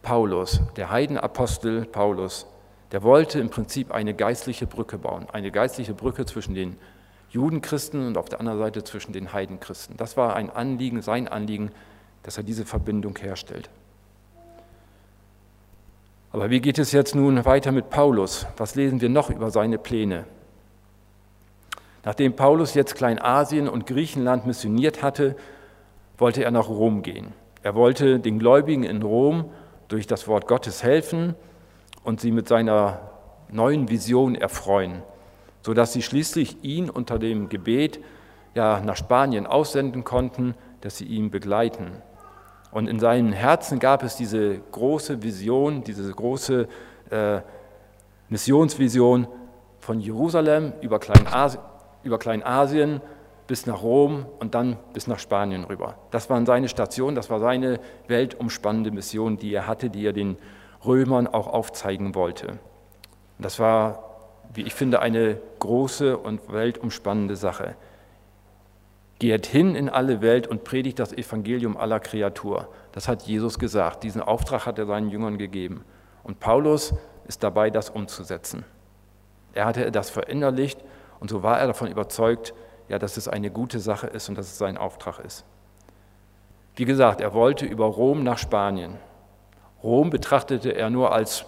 [0.00, 2.46] Paulus, der Heidenapostel Paulus,
[2.94, 6.76] der wollte im Prinzip eine geistliche Brücke bauen, eine geistliche Brücke zwischen den
[7.28, 9.96] Judenchristen und auf der anderen Seite zwischen den Heidenchristen.
[9.96, 11.72] Das war ein Anliegen, sein Anliegen,
[12.22, 13.68] dass er diese Verbindung herstellt.
[16.30, 18.46] Aber wie geht es jetzt nun weiter mit Paulus?
[18.58, 20.24] Was lesen wir noch über seine Pläne?
[22.04, 25.34] Nachdem Paulus jetzt Kleinasien und Griechenland missioniert hatte,
[26.16, 27.32] wollte er nach Rom gehen.
[27.64, 29.50] Er wollte den Gläubigen in Rom
[29.88, 31.34] durch das Wort Gottes helfen
[32.04, 33.00] und sie mit seiner
[33.50, 35.02] neuen Vision erfreuen,
[35.62, 38.00] sodass sie schließlich ihn unter dem Gebet
[38.54, 42.02] ja, nach Spanien aussenden konnten, dass sie ihn begleiten.
[42.70, 46.68] Und in seinem Herzen gab es diese große Vision, diese große
[47.10, 47.40] äh,
[48.28, 49.28] Missionsvision
[49.78, 51.62] von Jerusalem über Kleinasien,
[52.02, 53.00] über Kleinasien
[53.46, 55.96] bis nach Rom und dann bis nach Spanien rüber.
[56.10, 60.36] Das waren seine Stationen, das war seine weltumspannende Mission, die er hatte, die er den
[60.86, 62.48] Römern auch aufzeigen wollte.
[62.48, 62.58] Und
[63.38, 64.10] das war,
[64.52, 67.76] wie ich finde, eine große und weltumspannende Sache.
[69.18, 72.68] Geht hin in alle Welt und predigt das Evangelium aller Kreatur.
[72.92, 74.02] Das hat Jesus gesagt.
[74.02, 75.84] Diesen Auftrag hat er seinen Jüngern gegeben.
[76.22, 76.94] Und Paulus
[77.26, 78.64] ist dabei, das umzusetzen.
[79.54, 80.80] Er hatte das verinnerlicht
[81.20, 82.54] und so war er davon überzeugt,
[82.88, 85.44] ja, dass es eine gute Sache ist und dass es sein Auftrag ist.
[86.76, 88.98] Wie gesagt, er wollte über Rom nach Spanien.
[89.84, 91.44] Rom betrachtete er nur als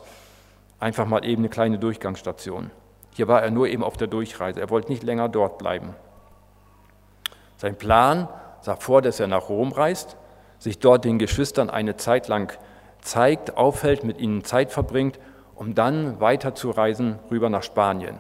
[0.79, 2.71] einfach mal eben eine kleine Durchgangsstation.
[3.15, 4.61] Hier war er nur eben auf der Durchreise.
[4.61, 5.95] Er wollte nicht länger dort bleiben.
[7.57, 8.29] Sein Plan
[8.61, 10.19] sah vor, dass er nach Rom reist,
[10.59, 12.53] sich dort den Geschwistern eine Zeit lang
[13.01, 15.19] zeigt, aufhält, mit ihnen Zeit verbringt,
[15.55, 18.19] um dann weiter zu reisen rüber nach Spanien.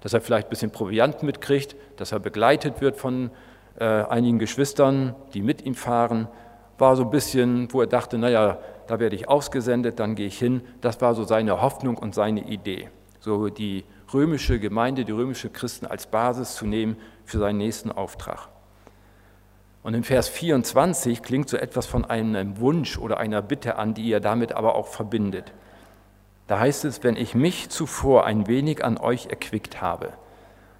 [0.00, 3.30] Dass er vielleicht ein bisschen Proviant mitkriegt, dass er begleitet wird von
[3.78, 6.28] äh, einigen Geschwistern, die mit ihm fahren,
[6.78, 10.38] war so ein bisschen, wo er dachte, naja, da werde ich ausgesendet, dann gehe ich
[10.38, 10.62] hin.
[10.80, 12.88] Das war so seine Hoffnung und seine Idee.
[13.20, 18.48] So die römische Gemeinde, die römische Christen als Basis zu nehmen für seinen nächsten Auftrag.
[19.82, 24.10] Und in Vers 24 klingt so etwas von einem Wunsch oder einer Bitte an, die
[24.10, 25.52] er damit aber auch verbindet.
[26.46, 30.12] Da heißt es, wenn ich mich zuvor ein wenig an euch erquickt habe.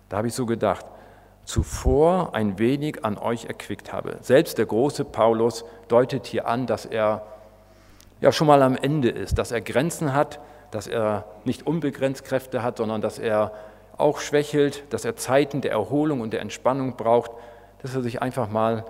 [0.08, 0.86] Da habe ich so gedacht,
[1.48, 4.18] zuvor ein wenig an euch erquickt habe.
[4.20, 7.26] Selbst der große Paulus deutet hier an, dass er
[8.20, 12.62] ja schon mal am Ende ist, dass er Grenzen hat, dass er nicht unbegrenzt Kräfte
[12.62, 13.52] hat, sondern dass er
[13.96, 17.30] auch schwächelt, dass er Zeiten der Erholung und der Entspannung braucht
[17.80, 18.84] dass er sich einfach mal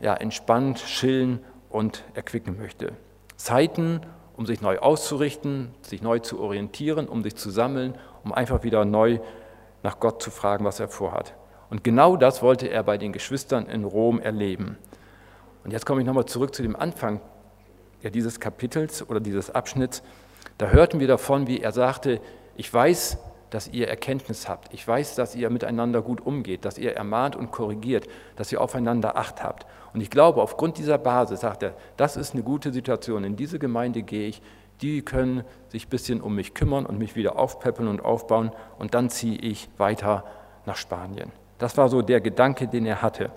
[0.00, 1.40] ja, entspannt, chillen
[1.70, 2.92] und erquicken möchte.
[3.36, 4.00] Zeiten,
[4.36, 8.84] um sich neu auszurichten, sich neu zu orientieren, um sich zu sammeln, um einfach wieder
[8.84, 9.18] neu
[9.82, 11.34] nach Gott zu fragen, was er vorhat.
[11.70, 14.78] Und genau das wollte er bei den Geschwistern in Rom erleben.
[15.64, 17.20] Und jetzt komme ich nochmal zurück zu dem Anfang
[18.02, 20.02] dieses Kapitels oder dieses Abschnitts.
[20.58, 22.20] Da hörten wir davon, wie er sagte,
[22.56, 23.18] ich weiß,
[23.50, 24.72] dass ihr Erkenntnis habt.
[24.72, 29.16] Ich weiß, dass ihr miteinander gut umgeht, dass ihr ermahnt und korrigiert, dass ihr aufeinander
[29.16, 29.66] Acht habt.
[29.92, 33.24] Und ich glaube, aufgrund dieser Basis sagt er, das ist eine gute Situation.
[33.24, 34.42] In diese Gemeinde gehe ich.
[34.82, 38.50] Die können sich ein bisschen um mich kümmern und mich wieder aufpäppeln und aufbauen.
[38.78, 40.24] Und dann ziehe ich weiter
[40.66, 41.32] nach Spanien.
[41.58, 43.30] Das war so der Gedanke, den er hatte.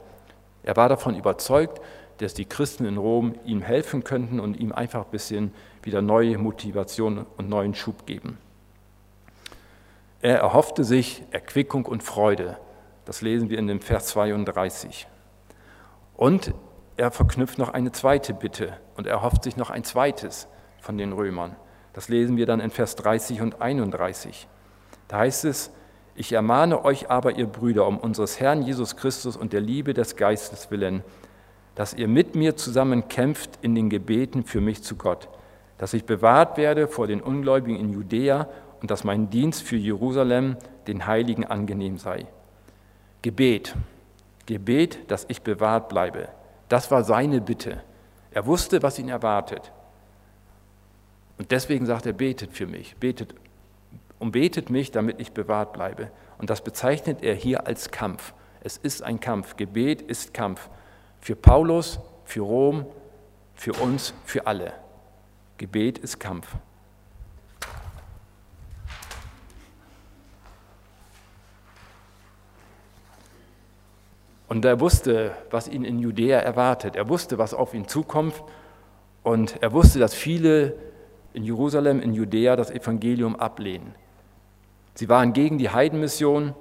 [0.63, 1.81] Er war davon überzeugt,
[2.17, 5.53] dass die Christen in Rom ihm helfen könnten und ihm einfach ein bisschen
[5.83, 8.37] wieder neue Motivation und neuen Schub geben.
[10.21, 12.57] Er erhoffte sich Erquickung und Freude.
[13.05, 15.07] Das lesen wir in dem Vers 32.
[16.17, 16.53] Und
[16.97, 20.49] er verknüpft noch eine zweite Bitte und er erhofft sich noch ein zweites
[20.81, 21.55] von den Römern.
[21.93, 24.49] Das lesen wir dann in Vers 30 und 31.
[25.07, 25.71] Da heißt es,
[26.15, 30.15] ich ermahne euch aber, ihr Brüder, um unseres Herrn Jesus Christus und der Liebe des
[30.15, 31.03] Geistes willen,
[31.75, 35.29] dass ihr mit mir zusammen kämpft in den Gebeten für mich zu Gott,
[35.77, 38.49] dass ich bewahrt werde vor den Ungläubigen in Judäa
[38.81, 42.25] und dass mein Dienst für Jerusalem den Heiligen angenehm sei.
[43.21, 43.75] Gebet,
[44.45, 46.29] Gebet, dass ich bewahrt bleibe.
[46.67, 47.81] Das war seine Bitte.
[48.31, 49.71] Er wusste, was ihn erwartet.
[51.37, 53.33] Und deswegen sagt er, betet für mich, betet
[54.19, 56.11] und betet mich, damit ich bewahrt bleibe.
[56.37, 58.33] Und das bezeichnet er hier als Kampf.
[58.61, 59.55] Es ist ein Kampf.
[59.55, 60.69] Gebet ist Kampf.
[61.21, 62.85] Für Paulus, für Rom,
[63.55, 64.73] für uns, für alle.
[65.57, 66.47] Gebet ist Kampf.
[74.47, 76.95] Und er wusste, was ihn in Judäa erwartet.
[76.95, 78.43] Er wusste, was auf ihn zukommt.
[79.21, 80.75] Und er wusste, dass viele
[81.33, 83.93] in Jerusalem, in Judäa das Evangelium ablehnen.
[84.99, 86.55] Sie waren gegen die Heidenmission.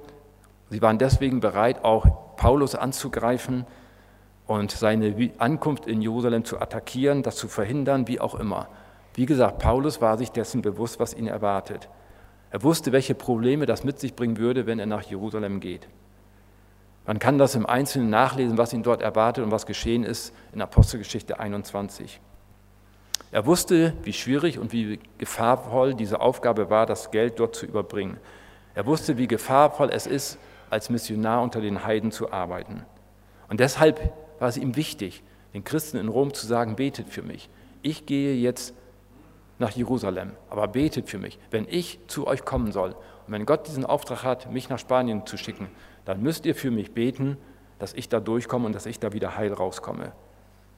[0.69, 3.65] Sie waren deswegen bereit, auch Paulus anzugreifen
[4.47, 8.69] und seine Ankunft in Jerusalem zu attackieren, das zu verhindern, wie auch immer.
[9.13, 11.89] Wie gesagt, Paulus war sich dessen bewusst, was ihn erwartet.
[12.49, 15.89] Er wusste, welche Probleme das mit sich bringen würde, wenn er nach Jerusalem geht.
[17.05, 20.61] Man kann das im Einzelnen nachlesen, was ihn dort erwartet und was geschehen ist in
[20.61, 22.21] Apostelgeschichte 21.
[23.31, 28.17] Er wusste, wie schwierig und wie gefahrvoll diese Aufgabe war, das Geld dort zu überbringen.
[28.73, 30.37] Er wusste, wie gefahrvoll es ist,
[30.69, 32.85] als Missionar unter den Heiden zu arbeiten.
[33.47, 37.49] Und deshalb war es ihm wichtig, den Christen in Rom zu sagen, betet für mich.
[37.81, 38.73] Ich gehe jetzt
[39.57, 41.37] nach Jerusalem, aber betet für mich.
[41.51, 42.91] Wenn ich zu euch kommen soll
[43.27, 45.69] und wenn Gott diesen Auftrag hat, mich nach Spanien zu schicken,
[46.05, 47.37] dann müsst ihr für mich beten,
[47.77, 50.11] dass ich da durchkomme und dass ich da wieder heil rauskomme.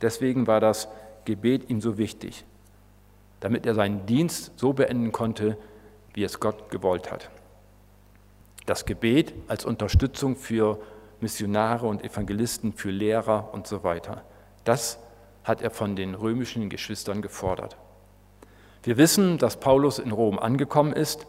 [0.01, 0.87] Deswegen war das
[1.25, 2.45] Gebet ihm so wichtig,
[3.39, 5.57] damit er seinen Dienst so beenden konnte,
[6.13, 7.29] wie es Gott gewollt hat.
[8.65, 10.79] Das Gebet als Unterstützung für
[11.19, 14.23] Missionare und Evangelisten, für Lehrer und so weiter.
[14.63, 14.99] Das
[15.43, 17.77] hat er von den römischen Geschwistern gefordert.
[18.83, 21.27] Wir wissen, dass Paulus in Rom angekommen ist.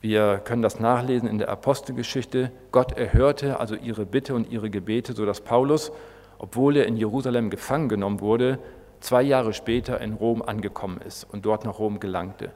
[0.00, 2.50] Wir können das nachlesen in der Apostelgeschichte.
[2.72, 5.92] Gott erhörte also ihre Bitte und ihre Gebete, sodass Paulus,
[6.38, 8.58] obwohl er in Jerusalem gefangen genommen wurde,
[9.02, 12.52] zwei Jahre später in Rom angekommen ist und dort nach Rom gelangte.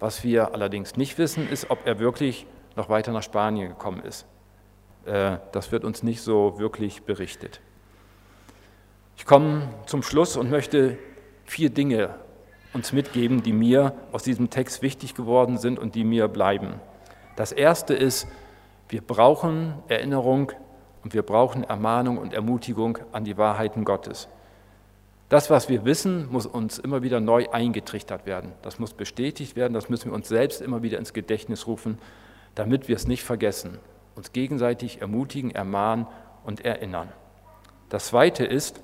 [0.00, 4.26] Was wir allerdings nicht wissen, ist, ob er wirklich noch weiter nach Spanien gekommen ist.
[5.06, 7.60] Äh, das wird uns nicht so wirklich berichtet.
[9.16, 10.98] Ich komme zum Schluss und möchte
[11.44, 12.14] vier Dinge
[12.72, 16.80] uns mitgeben, die mir aus diesem Text wichtig geworden sind und die mir bleiben.
[17.36, 18.26] Das erste ist,
[18.88, 20.52] wir brauchen Erinnerung
[21.04, 24.28] und wir brauchen Ermahnung und Ermutigung an die Wahrheiten Gottes.
[25.28, 28.52] Das, was wir wissen, muss uns immer wieder neu eingetrichtert werden.
[28.62, 31.98] Das muss bestätigt werden, das müssen wir uns selbst immer wieder ins Gedächtnis rufen,
[32.54, 33.78] damit wir es nicht vergessen
[34.16, 36.06] uns gegenseitig ermutigen, ermahnen
[36.44, 37.08] und erinnern.
[37.88, 38.82] Das Zweite ist,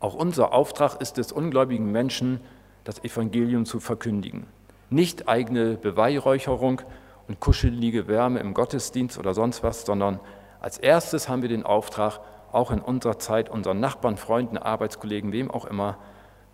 [0.00, 2.40] auch unser Auftrag ist es, ungläubigen Menschen
[2.84, 4.46] das Evangelium zu verkündigen.
[4.90, 6.80] Nicht eigene Beweihräucherung
[7.26, 10.20] und kuschelige Wärme im Gottesdienst oder sonst was, sondern
[10.60, 12.20] als erstes haben wir den Auftrag,
[12.52, 15.98] auch in unserer Zeit unseren Nachbarn, Freunden, Arbeitskollegen, wem auch immer,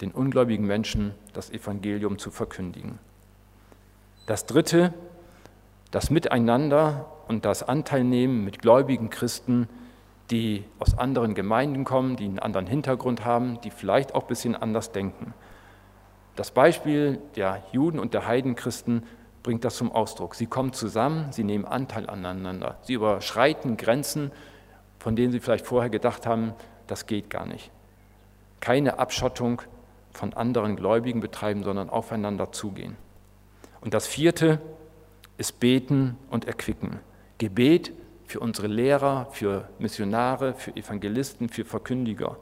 [0.01, 2.99] den ungläubigen Menschen das Evangelium zu verkündigen.
[4.27, 4.93] Das Dritte,
[5.91, 9.69] das Miteinander und das Anteilnehmen mit gläubigen Christen,
[10.31, 14.57] die aus anderen Gemeinden kommen, die einen anderen Hintergrund haben, die vielleicht auch ein bisschen
[14.57, 15.35] anders denken.
[16.37, 19.05] Das Beispiel der Juden und der Heidenchristen
[19.43, 20.35] bringt das zum Ausdruck.
[20.35, 24.33] Sie kommen zusammen, sie nehmen Anteil aneinander, sie überschreiten Grenzen,
[25.05, 26.55] von denen sie vielleicht vorher gedacht haben,
[26.87, 27.71] das geht gar nicht.
[28.61, 29.61] Keine Abschottung
[30.13, 32.97] von anderen Gläubigen betreiben, sondern aufeinander zugehen.
[33.83, 34.63] Und das vierte
[35.37, 37.01] ist Beten und Erquicken.
[37.37, 37.93] Gebet
[38.25, 42.39] für unsere Lehrer, für Missionare, für Evangelisten, für Verkündiger.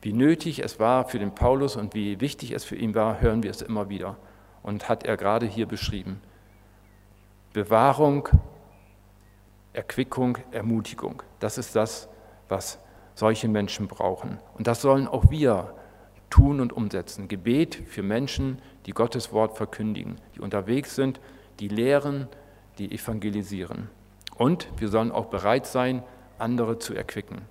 [0.00, 3.42] Wie nötig es war für den Paulus und wie wichtig es für ihn war, hören
[3.42, 4.16] wir es immer wieder
[4.62, 6.22] und hat er gerade hier beschrieben.
[7.52, 8.30] Bewahrung,
[9.72, 12.08] Erquickung, Ermutigung, das ist das,
[12.48, 12.78] was
[13.14, 14.38] solche Menschen brauchen.
[14.54, 15.74] Und das sollen auch wir
[16.30, 17.28] tun und umsetzen.
[17.28, 21.20] Gebet für Menschen, die Gottes Wort verkündigen, die unterwegs sind,
[21.60, 22.28] die lehren,
[22.78, 23.88] die evangelisieren.
[24.36, 26.02] Und wir sollen auch bereit sein,
[26.38, 27.42] andere zu erquicken.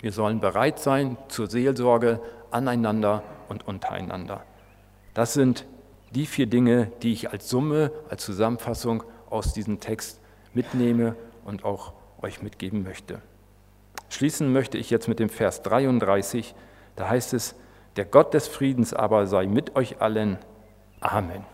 [0.00, 4.44] Wir sollen bereit sein zur Seelsorge aneinander und untereinander.
[5.14, 5.66] Das sind
[6.14, 10.20] die vier Dinge, die ich als Summe, als Zusammenfassung aus diesem Text
[10.54, 11.16] mitnehme
[11.48, 11.92] und auch
[12.22, 13.20] euch mitgeben möchte.
[14.10, 16.54] Schließen möchte ich jetzt mit dem Vers 33.
[16.94, 17.54] Da heißt es,
[17.96, 20.38] der Gott des Friedens aber sei mit euch allen.
[21.00, 21.44] Amen.